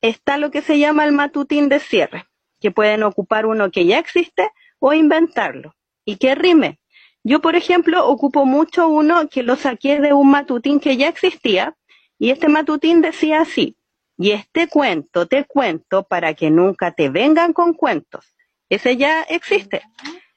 [0.00, 2.26] está lo que se llama el matutín de cierre,
[2.60, 5.74] que pueden ocupar uno que ya existe o inventarlo
[6.04, 6.80] y que rime.
[7.22, 11.76] Yo, por ejemplo, ocupo mucho uno que lo saqué de un matutín que ya existía
[12.18, 13.75] y este matutín decía así,
[14.16, 18.34] y este cuento te cuento para que nunca te vengan con cuentos.
[18.68, 19.82] Ese ya existe.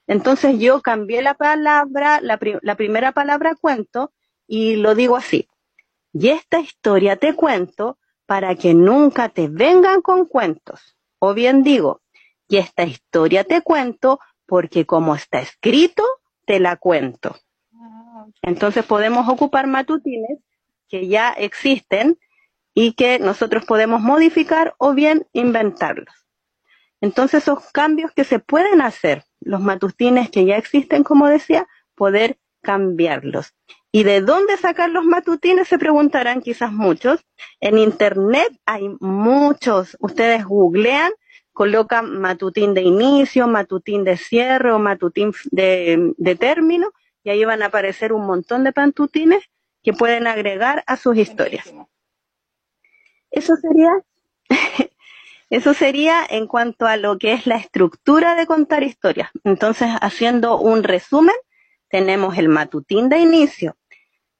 [0.06, 4.12] Entonces yo cambié la palabra, la, la primera palabra cuento
[4.46, 5.48] y lo digo así.
[6.12, 10.96] Y esta historia te cuento para que nunca te vengan con cuentos.
[11.18, 12.02] O bien digo,
[12.48, 16.02] y esta historia te cuento porque como está escrito,
[16.44, 17.36] te la cuento.
[17.74, 20.38] Ah, Entonces podemos ocupar matutines
[20.88, 22.18] que ya existen
[22.74, 26.14] y que nosotros podemos modificar o bien inventarlos.
[27.00, 32.38] Entonces esos cambios que se pueden hacer, los matutines que ya existen, como decía, poder
[32.62, 33.54] cambiarlos.
[33.92, 35.66] ¿Y de dónde sacar los matutines?
[35.66, 37.20] Se preguntarán quizás muchos.
[37.58, 39.96] En Internet hay muchos.
[39.98, 41.12] Ustedes googlean
[41.52, 47.62] coloca matutín de inicio, matutín de cierre o matutín de, de término y ahí van
[47.62, 49.44] a aparecer un montón de pantutines
[49.82, 51.72] que pueden agregar a sus historias.
[53.30, 53.92] Eso sería,
[55.50, 59.30] eso sería en cuanto a lo que es la estructura de contar historias.
[59.44, 61.36] Entonces, haciendo un resumen,
[61.88, 63.76] tenemos el matutín de inicio,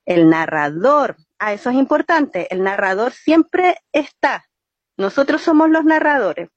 [0.07, 1.16] el narrador.
[1.38, 2.53] Ah, eso es importante.
[2.53, 4.46] El narrador siempre está.
[4.96, 6.50] Nosotros somos los narradores.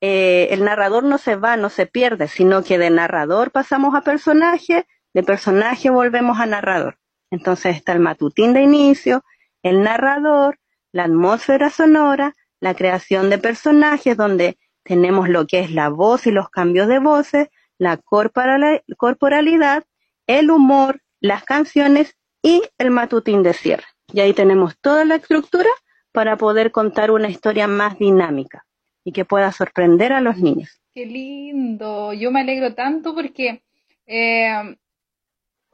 [0.00, 4.02] Eh, el narrador no se va, no se pierde, sino que de narrador pasamos a
[4.02, 6.98] personaje, de personaje volvemos a narrador.
[7.30, 9.24] Entonces está el matutín de inicio,
[9.62, 10.58] el narrador,
[10.96, 16.30] la atmósfera sonora, la creación de personajes donde tenemos lo que es la voz y
[16.30, 19.84] los cambios de voces, la corporalidad,
[20.26, 23.84] el humor, las canciones y el matutín de cierre.
[24.10, 25.68] Y ahí tenemos toda la estructura
[26.12, 28.64] para poder contar una historia más dinámica
[29.04, 30.80] y que pueda sorprender a los niños.
[30.94, 33.62] Qué lindo, yo me alegro tanto porque
[34.06, 34.78] eh,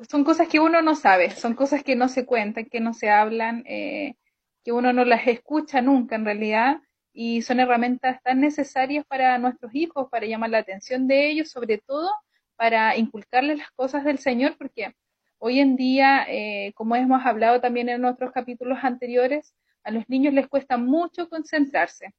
[0.09, 3.09] son cosas que uno no sabe, son cosas que no se cuentan, que no se
[3.09, 4.17] hablan, eh,
[4.65, 6.81] que uno no las escucha nunca en realidad
[7.13, 11.79] y son herramientas tan necesarias para nuestros hijos, para llamar la atención de ellos, sobre
[11.79, 12.11] todo
[12.57, 14.95] para inculcarles las cosas del Señor, porque
[15.39, 20.33] hoy en día, eh, como hemos hablado también en otros capítulos anteriores, a los niños
[20.35, 22.15] les cuesta mucho concentrarse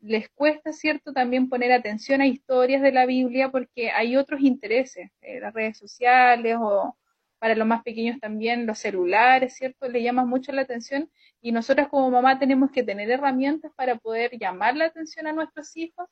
[0.00, 5.10] les cuesta, ¿cierto?, también poner atención a historias de la Biblia porque hay otros intereses,
[5.20, 6.96] eh, las redes sociales o
[7.38, 11.88] para los más pequeños también los celulares, ¿cierto?, le llaman mucho la atención y nosotras
[11.88, 16.08] como mamá tenemos que tener herramientas para poder llamar la atención a nuestros hijos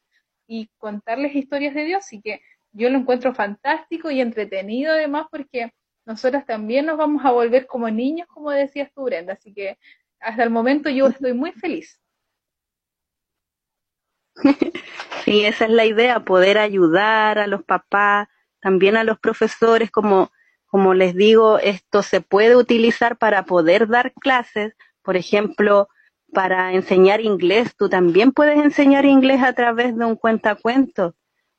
[0.46, 2.04] y contarles historias de Dios.
[2.04, 2.40] Así que
[2.72, 5.72] yo lo encuentro fantástico y entretenido además porque
[6.04, 9.32] nosotras también nos vamos a volver como niños, como decías tú, Brenda.
[9.32, 9.76] Así que
[10.20, 12.00] hasta el momento yo estoy muy feliz.
[15.24, 18.28] sí, esa es la idea, poder ayudar a los papás,
[18.60, 20.30] también a los profesores, como,
[20.76, 25.88] como les digo, esto se puede utilizar para poder dar clases, por ejemplo,
[26.34, 31.14] para enseñar inglés, tú también puedes enseñar inglés a través de un cuentacuento.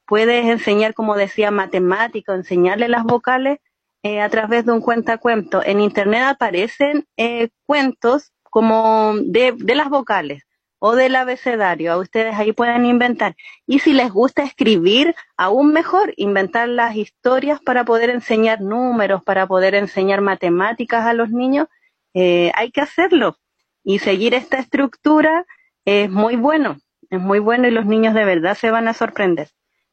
[0.06, 3.58] Puedes enseñar, como decía, matemática, enseñarle las vocales
[4.03, 5.63] eh, a través de un cuentacuento.
[5.65, 10.47] En internet aparecen eh, cuentos como de las vocales
[10.80, 11.98] o del abecedario.
[12.00, 13.36] Ustedes ahí pueden inventar.
[13.66, 19.48] Y si les gusta escribir, aún mejor, inventar las historias para poder enseñar números, para
[19.48, 21.68] poder enseñar matemáticas a los niños.
[22.13, 23.38] Eh, hay que hacerlo.
[23.84, 25.46] Y seguir esta estructura
[25.86, 26.78] es muy bueno,
[27.10, 29.50] es muy bueno y los niños de verdad se van a sorprender.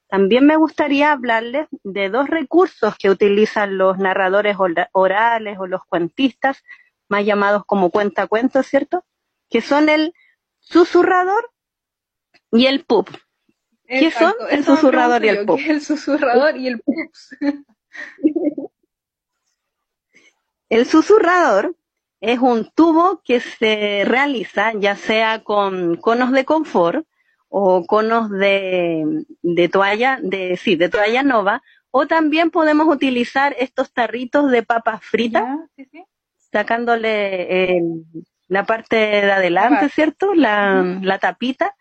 [0.08, 4.56] También me gustaría hablarles de dos recursos que utilizan los narradores
[4.92, 6.62] orales o los cuentistas,
[7.08, 9.04] más llamados como cuentacuentos, ¿cierto?
[9.48, 10.12] Que son el
[10.64, 11.50] susurrador
[12.52, 13.08] y el pup.
[13.86, 15.60] ¿Qué son el susurrador y el pup?
[15.66, 17.36] el susurrador y el pups.
[20.68, 21.76] el susurrador
[22.20, 27.06] es un tubo que se realiza ya sea con conos de confort
[27.48, 33.92] o conos de, de toalla, de, sí, de toalla nova, o también podemos utilizar estos
[33.92, 35.60] tarritos de papas fritas,
[36.50, 38.04] sacándole el,
[38.54, 40.32] la parte de adelante, ¿cierto?
[40.32, 41.74] La, la tapita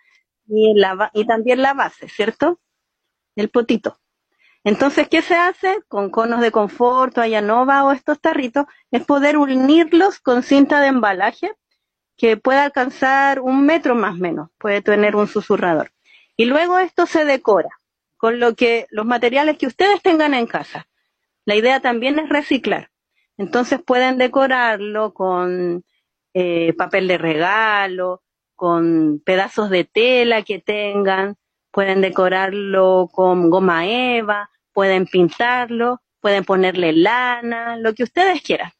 [0.48, 2.60] y, la, y también la base, ¿cierto?
[3.36, 4.00] El potito.
[4.64, 8.66] Entonces, ¿qué se hace con conos de confort, toalla nova o estos tarritos?
[8.90, 11.52] Es poder unirlos con cinta de embalaje
[12.18, 15.92] que puede alcanzar un metro más o menos, puede tener un susurrador.
[16.38, 17.70] Y luego esto se decora
[18.18, 20.88] con lo que los materiales que ustedes tengan en casa.
[21.46, 22.90] La idea también es reciclar.
[23.38, 25.84] Entonces pueden decorarlo con
[26.34, 28.22] eh, papel de regalo,
[28.56, 31.36] con pedazos de tela que tengan,
[31.72, 38.72] pueden decorarlo con goma eva, pueden pintarlo, pueden ponerle lana, lo que ustedes quieran.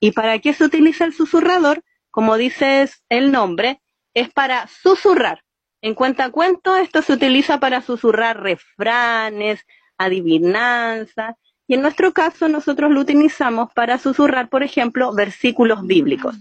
[0.00, 1.82] ¿Y para qué se utiliza el susurrador?
[2.10, 3.80] Como dice el nombre,
[4.14, 5.42] es para susurrar.
[5.80, 9.64] En cuenta cuento, esto se utiliza para susurrar refranes,
[9.98, 16.36] adivinanzas, y en nuestro caso nosotros lo utilizamos para susurrar, por ejemplo, versículos bíblicos.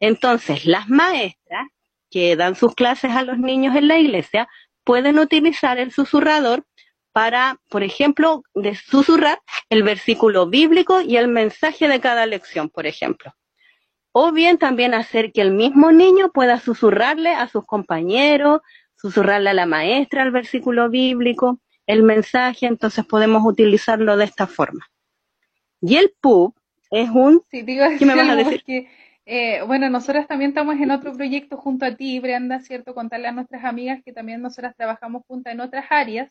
[0.00, 1.68] Entonces, las maestras
[2.10, 4.48] que dan sus clases a los niños en la iglesia
[4.84, 6.64] pueden utilizar el susurrador
[7.12, 12.86] para, por ejemplo, de susurrar el versículo bíblico y el mensaje de cada lección, por
[12.86, 13.32] ejemplo.
[14.12, 18.60] O bien también hacer que el mismo niño pueda susurrarle a sus compañeros,
[18.96, 24.86] susurrarle a la maestra el versículo bíblico, el mensaje, entonces podemos utilizarlo de esta forma.
[25.80, 26.54] Y el PUB
[26.90, 27.42] es un...
[27.50, 28.88] Sí, digo, ¿Qué me vas a decir?
[29.28, 32.94] Eh, bueno, nosotras también estamos en otro proyecto junto a ti, Brenda, ¿cierto?
[32.94, 36.30] Contarle a nuestras amigas que también nosotras trabajamos juntas en otras áreas.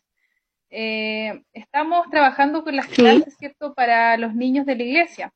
[0.70, 3.74] Eh, estamos trabajando con las clases, ¿cierto?
[3.74, 5.32] Para los niños de la iglesia.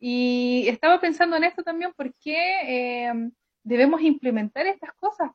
[0.00, 2.36] Y estaba pensando en esto también porque
[2.66, 3.12] eh,
[3.62, 5.30] debemos implementar estas cosas.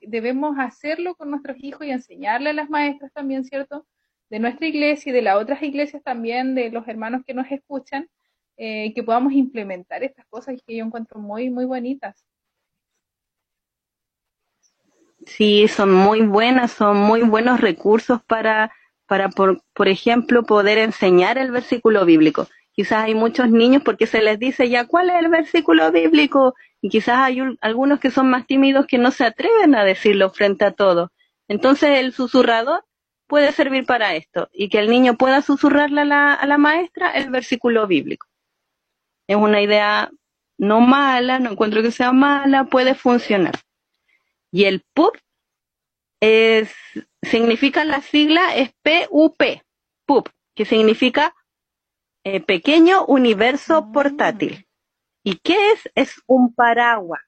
[0.00, 3.86] Debemos hacerlo con nuestros hijos y enseñarle a las maestras también, ¿cierto?
[4.30, 8.08] De nuestra iglesia y de las otras iglesias también, de los hermanos que nos escuchan,
[8.56, 12.24] eh, que podamos implementar estas cosas que yo encuentro muy, muy bonitas.
[15.26, 18.72] Sí, son muy buenas, son muy buenos recursos para,
[19.06, 22.48] para por, por ejemplo, poder enseñar el versículo bíblico.
[22.72, 26.90] Quizás hay muchos niños porque se les dice ya cuál es el versículo bíblico y
[26.90, 30.72] quizás hay algunos que son más tímidos que no se atreven a decirlo frente a
[30.72, 31.10] todo.
[31.48, 32.84] Entonces el susurrador
[33.26, 37.10] puede servir para esto y que el niño pueda susurrarle a la, a la maestra
[37.12, 38.26] el versículo bíblico
[39.26, 40.10] es una idea
[40.58, 43.54] no mala, no encuentro que sea mala, puede funcionar.
[44.50, 45.16] Y el PUP
[46.20, 46.72] es,
[47.22, 49.42] significa la sigla es PUP,
[50.06, 51.34] PUP, que significa
[52.24, 53.92] eh, Pequeño Universo ah.
[53.92, 54.66] Portátil.
[55.22, 55.90] ¿Y qué es?
[55.94, 57.20] Es un paraguas.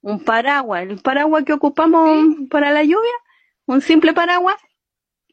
[0.00, 3.12] Un paraguas, el paraguas que ocupamos para la lluvia,
[3.66, 4.56] un simple paraguas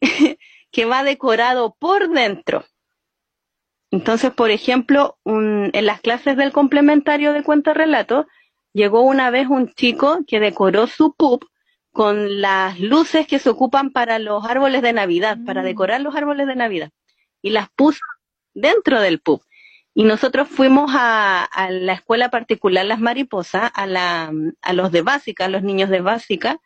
[0.72, 2.64] que va decorado por dentro.
[3.94, 8.26] Entonces, por ejemplo, en las clases del complementario de cuento-relato,
[8.72, 11.48] llegó una vez un chico que decoró su pub
[11.92, 15.64] con las luces que se ocupan para los árboles de Navidad, para mm.
[15.64, 16.90] decorar los árboles de Navidad,
[17.40, 18.00] y las puso
[18.52, 19.44] dentro del pub.
[19.94, 25.44] Y nosotros fuimos a, la escuela particular Las Mariposas, a, la, a los de básica,
[25.44, 26.58] a los niños de básica,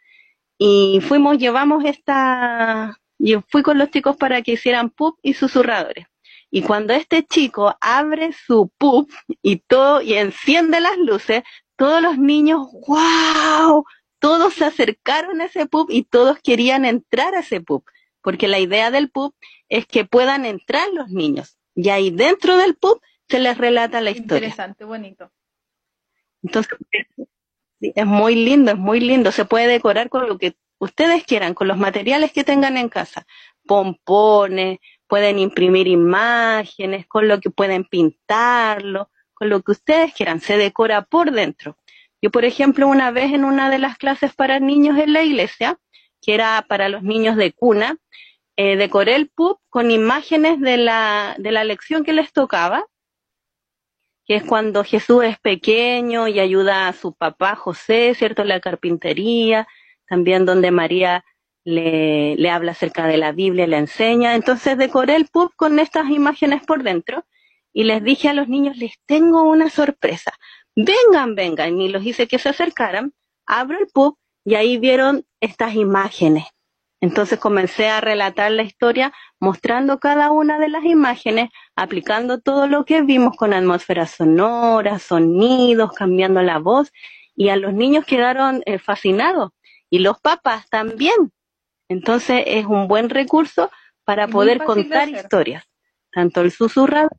[0.57, 6.08] y fuimos, llevamos esta, y fui con los chicos para que hicieran pub y susurradores.
[6.51, 9.11] Y cuando este chico abre su pub
[9.43, 11.43] y todo y enciende las luces,
[11.77, 13.85] todos los niños, wow,
[14.19, 17.85] todos se acercaron a ese pub y todos querían entrar a ese pub,
[18.23, 19.35] porque la idea del pub
[19.69, 21.59] es que puedan entrar los niños.
[21.75, 24.49] Y ahí dentro del pub se les relata la historia.
[24.49, 25.31] Interesante, bonito.
[26.43, 26.79] Entonces,
[27.81, 29.33] es muy lindo, es muy lindo.
[29.33, 33.27] Se puede decorar con lo que ustedes quieran, con los materiales que tengan en casa.
[33.67, 34.79] Pompones,
[35.09, 40.41] pueden imprimir imágenes, con lo que pueden pintarlo, con lo que ustedes quieran.
[40.41, 41.77] Se decora por dentro.
[42.21, 45.79] Yo, por ejemplo, una vez en una de las clases para niños en la iglesia,
[46.21, 47.97] que era para los niños de cuna,
[48.57, 52.85] eh, decoré el pub con imágenes de la, de la lección que les tocaba,
[54.27, 58.45] que es cuando Jesús es pequeño y ayuda a su papá José, ¿cierto?
[58.45, 59.67] La carpintería,
[60.09, 61.25] también donde María
[61.69, 64.35] le, habla acerca de la Biblia, le enseña.
[64.35, 67.25] Entonces decoré el pub con estas imágenes por dentro
[67.73, 70.33] y les dije a los niños, les tengo una sorpresa
[70.79, 73.13] vengan, vengan, y los hice que se acercaran,
[73.47, 76.45] abro el pub y ahí vieron estas imágenes.
[77.01, 82.85] Entonces comencé a relatar la historia mostrando cada una de las imágenes, aplicando todo lo
[82.85, 86.93] que vimos con atmósfera sonora, sonidos, cambiando la voz,
[87.37, 89.51] y a los niños quedaron eh, fascinados,
[89.91, 91.33] y los papás también.
[91.89, 93.71] Entonces es un buen recurso
[94.05, 95.65] para poder contar historias.
[96.13, 97.11] Tanto el susurrador,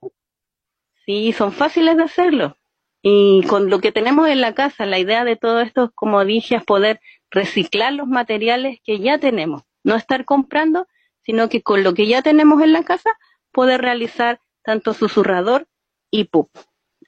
[1.05, 2.57] sí, son fáciles de hacerlo.
[3.01, 6.55] Y con lo que tenemos en la casa, la idea de todo esto, como dije,
[6.55, 6.99] es poder
[7.31, 9.63] reciclar los materiales que ya tenemos.
[9.83, 10.87] No estar comprando,
[11.23, 13.11] sino que con lo que ya tenemos en la casa,
[13.51, 15.67] poder realizar tanto susurrador
[16.11, 16.49] y pup.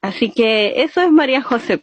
[0.02, 1.82] Así que eso es María José.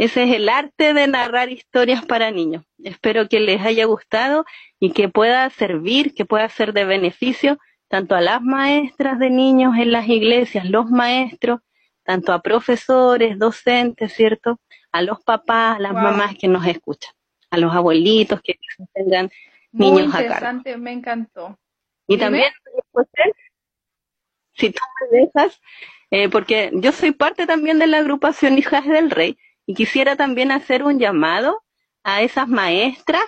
[0.00, 2.64] Ese es el arte de narrar historias para niños.
[2.82, 4.46] Espero que les haya gustado
[4.78, 9.76] y que pueda servir, que pueda ser de beneficio tanto a las maestras de niños
[9.76, 11.60] en las iglesias, los maestros,
[12.02, 14.58] tanto a profesores, docentes, ¿cierto?
[14.90, 17.12] A los papás, a las mamás que nos escuchan,
[17.50, 18.58] a los abuelitos que
[18.94, 19.30] tengan
[19.70, 21.58] niños Muy interesante, me encantó.
[22.08, 22.50] Y también,
[24.54, 24.80] si tú
[25.10, 25.60] me dejas,
[26.10, 29.36] eh, porque yo soy parte también de la agrupación Hijas del Rey
[29.70, 31.62] y quisiera también hacer un llamado
[32.02, 33.22] a esas maestras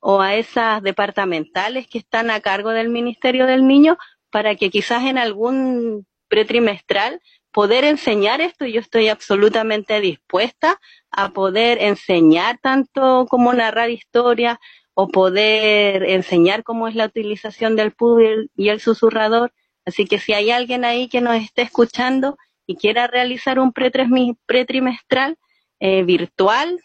[0.00, 3.98] o a esas departamentales que están a cargo del Ministerio del Niño
[4.30, 7.20] para que quizás en algún pretrimestral
[7.50, 10.80] poder enseñar esto, yo estoy absolutamente dispuesta
[11.10, 14.56] a poder enseñar tanto como narrar historias
[14.94, 19.52] o poder enseñar cómo es la utilización del público y el susurrador.
[19.84, 25.36] Así que si hay alguien ahí que nos esté escuchando y quiera realizar un pretrimestral
[25.82, 26.78] eh, virtual,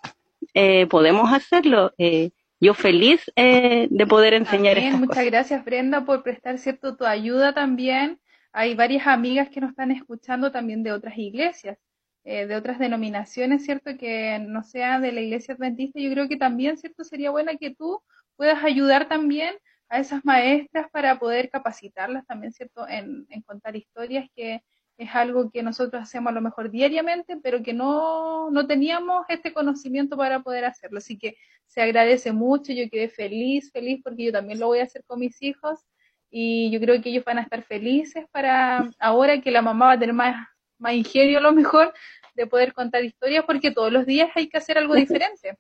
[0.53, 1.93] eh, podemos hacerlo.
[1.97, 4.97] Eh, yo feliz de poder enseñar esto.
[4.97, 8.19] Muchas gracias Brenda por prestar cierto tu ayuda también
[8.57, 11.77] hay varias amigas que nos están escuchando también de otras iglesias,
[12.23, 13.95] eh, de otras denominaciones, ¿cierto?
[13.99, 15.99] Que no sea de la iglesia adventista.
[15.99, 17.03] Yo creo que también, ¿cierto?
[17.03, 18.01] Sería buena que tú
[18.35, 19.53] puedas ayudar también
[19.89, 22.87] a esas maestras para poder capacitarlas también, ¿cierto?
[22.87, 24.63] En, contar historias, que
[24.97, 29.53] es algo que nosotros hacemos a lo mejor diariamente, pero que no, no teníamos este
[29.53, 30.97] conocimiento para poder hacerlo.
[30.97, 31.37] Así que
[31.67, 35.19] se agradece mucho, yo quedé feliz, feliz porque yo también lo voy a hacer con
[35.19, 35.85] mis hijos
[36.31, 39.91] y yo creo que ellos van a estar felices para ahora que la mamá va
[39.93, 40.47] a tener más,
[40.79, 41.93] más ingenio a lo mejor
[42.33, 45.57] de poder contar historias porque todos los días hay que hacer algo diferente.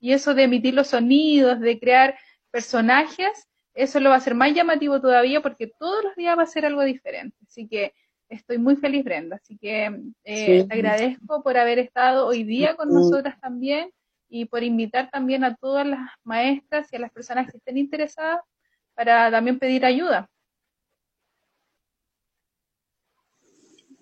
[0.00, 2.18] Y eso de emitir los sonidos, de crear
[2.50, 6.46] personajes, eso lo va a hacer más llamativo todavía porque todos los días va a
[6.46, 7.36] ser algo diferente.
[7.46, 7.94] Así que
[8.32, 9.36] estoy muy feliz, Brenda.
[9.36, 9.86] Así que
[10.24, 13.90] eh, te agradezco por haber estado hoy día con nosotras también
[14.28, 18.40] y por invitar también a todas las maestras y a las personas que estén interesadas
[18.94, 20.28] para también pedir ayuda.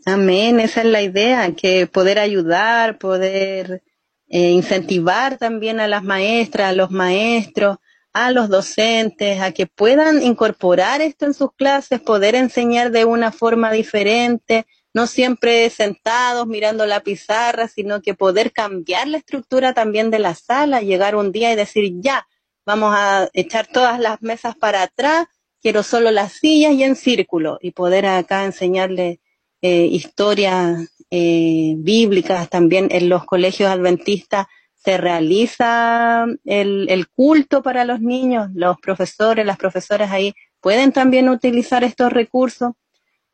[0.07, 3.83] Amén, esa es la idea, que poder ayudar, poder
[4.29, 7.79] eh, incentivar también a las maestras, a los maestros,
[8.13, 13.31] a los docentes, a que puedan incorporar esto en sus clases, poder enseñar de una
[13.33, 20.11] forma diferente, no siempre sentados mirando la pizarra, sino que poder cambiar la estructura también
[20.11, 22.27] de la sala, llegar un día y decir, ya,
[22.67, 25.27] vamos a echar todas las mesas para atrás,
[25.63, 29.21] quiero solo las sillas y en círculo y poder acá enseñarle
[29.63, 32.49] eh, historias eh, bíblicas.
[32.49, 34.47] También en los colegios adventistas
[34.83, 41.85] se realiza el, culto para los niños, los profesores, las profesoras ahí pueden también utilizar
[41.85, 42.73] estos recursos.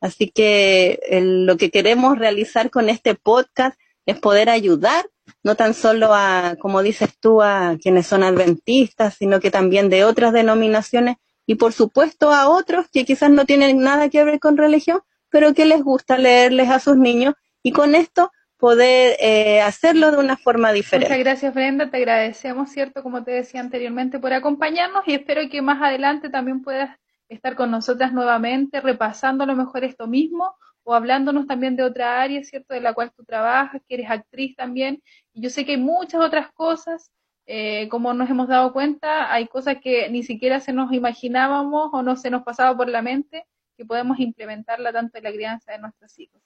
[0.01, 5.05] Así que lo que queremos realizar con este podcast es poder ayudar
[5.43, 10.03] no tan solo a, como dices tú, a quienes son adventistas, sino que también de
[10.03, 14.57] otras denominaciones y por supuesto a otros que quizás no tienen nada que ver con
[14.57, 20.11] religión, pero que les gusta leerles a sus niños y con esto poder eh, hacerlo
[20.11, 21.09] de una forma diferente.
[21.09, 23.03] Muchas gracias Brenda, te agradecemos, ¿cierto?
[23.03, 26.97] Como te decía anteriormente, por acompañarnos y espero que más adelante también puedas
[27.29, 32.21] estar con nosotras nuevamente, repasando a lo mejor esto mismo o hablándonos también de otra
[32.21, 32.73] área, ¿cierto?
[32.73, 35.03] De la cual tú trabajas, que eres actriz también.
[35.33, 37.11] Y yo sé que hay muchas otras cosas,
[37.45, 42.01] eh, como nos hemos dado cuenta, hay cosas que ni siquiera se nos imaginábamos o
[42.01, 43.45] no se nos pasaba por la mente,
[43.75, 46.41] que podemos implementarla tanto en la crianza de nuestros hijos.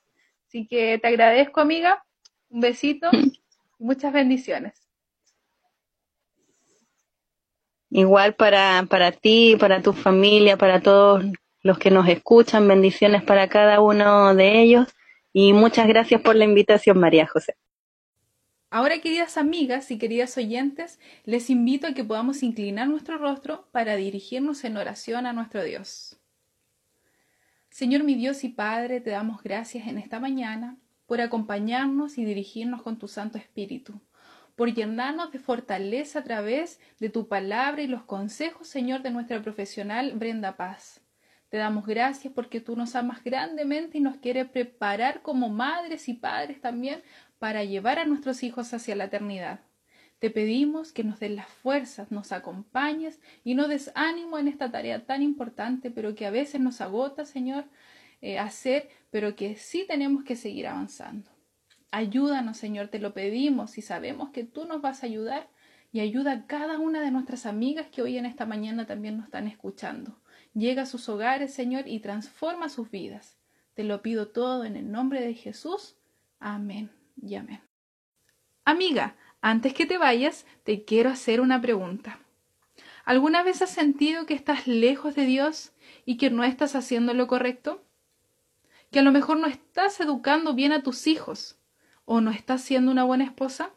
[0.51, 2.03] Así que te agradezco, amiga.
[2.49, 3.41] Un besito y
[3.79, 4.73] muchas bendiciones.
[7.89, 11.23] Igual para, para ti, para tu familia, para todos
[11.61, 14.89] los que nos escuchan, bendiciones para cada uno de ellos
[15.31, 17.55] y muchas gracias por la invitación, María José.
[18.71, 23.95] Ahora, queridas amigas y queridas oyentes, les invito a que podamos inclinar nuestro rostro para
[23.95, 26.20] dirigirnos en oración a nuestro Dios.
[27.72, 30.76] Señor mi Dios y Padre, te damos gracias en esta mañana
[31.07, 34.01] por acompañarnos y dirigirnos con tu Santo Espíritu,
[34.57, 39.41] por llenarnos de fortaleza a través de tu palabra y los consejos, Señor, de nuestra
[39.41, 40.99] profesional Brenda Paz.
[41.47, 46.13] Te damos gracias porque tú nos amas grandemente y nos quieres preparar como madres y
[46.13, 47.01] padres también
[47.39, 49.61] para llevar a nuestros hijos hacia la eternidad.
[50.22, 54.69] Te pedimos que nos des las fuerzas, nos acompañes y no des ánimo en esta
[54.69, 57.65] tarea tan importante, pero que a veces nos agota, Señor,
[58.22, 61.32] eh, hacer, pero que sí tenemos que seguir avanzando.
[61.89, 65.49] Ayúdanos, Señor, te lo pedimos y sabemos que tú nos vas a ayudar
[65.91, 69.26] y ayuda a cada una de nuestras amigas que hoy en esta mañana también nos
[69.26, 70.22] están escuchando.
[70.53, 73.39] Llega a sus hogares, Señor, y transforma sus vidas.
[73.74, 75.95] Te lo pido todo en el nombre de Jesús.
[76.39, 77.61] Amén y amén.
[78.63, 82.19] Amiga, antes que te vayas, te quiero hacer una pregunta.
[83.03, 85.71] ¿Alguna vez has sentido que estás lejos de Dios
[86.05, 87.83] y que no estás haciendo lo correcto?
[88.91, 91.57] ¿Que a lo mejor no estás educando bien a tus hijos
[92.05, 93.71] o no estás siendo una buena esposa?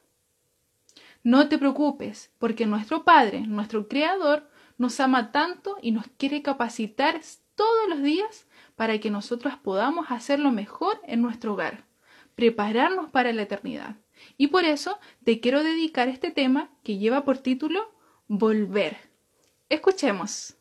[1.22, 7.20] No te preocupes, porque nuestro Padre, nuestro Creador, nos ama tanto y nos quiere capacitar
[7.54, 8.46] todos los días
[8.76, 11.86] para que nosotros podamos hacerlo mejor en nuestro hogar,
[12.34, 13.96] prepararnos para la eternidad.
[14.36, 17.92] Y por eso te quiero dedicar este tema que lleva por título
[18.28, 18.96] Volver.
[19.68, 20.56] Escuchemos.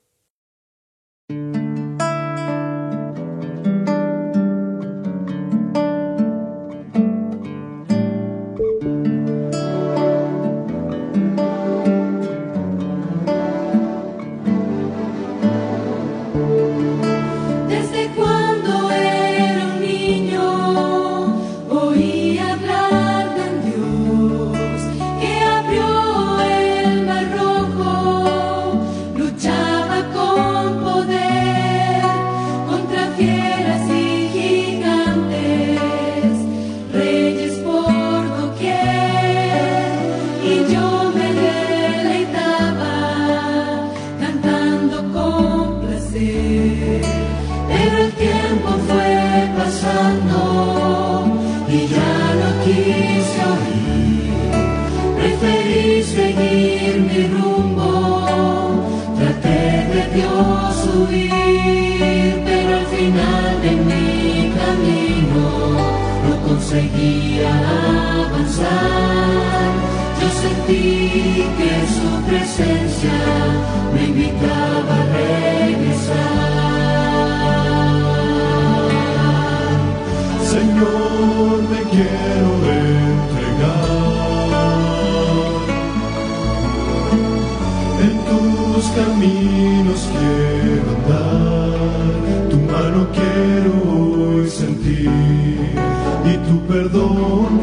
[96.83, 97.62] perdón.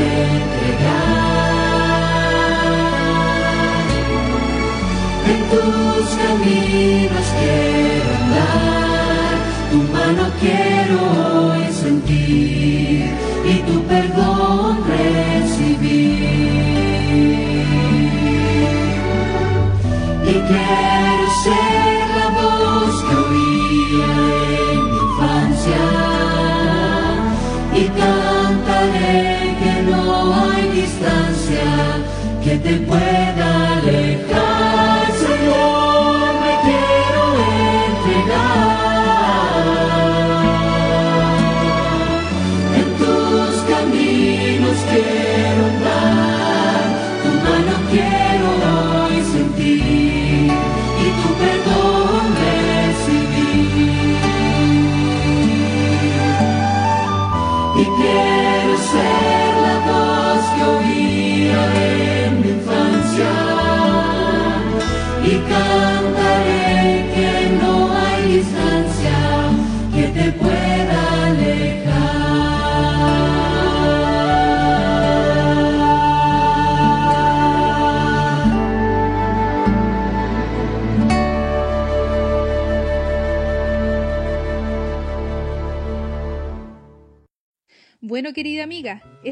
[5.51, 9.35] tus caminos quiero andar,
[9.69, 10.97] tu mano quiero
[11.49, 13.11] hoy sentir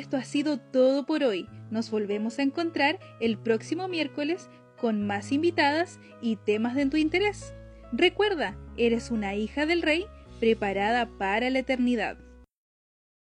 [0.10, 1.48] esto ha sido todo por hoy.
[1.70, 7.54] Nos volvemos a encontrar el próximo miércoles con más invitadas y temas de tu interés.
[7.92, 10.08] Recuerda, eres una hija del rey
[10.40, 12.18] preparada para la eternidad.